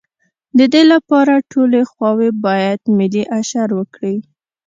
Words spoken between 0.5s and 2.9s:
د دې لپاره ټولې خواوې باید